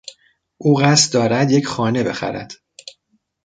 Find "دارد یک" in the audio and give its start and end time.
1.13-1.67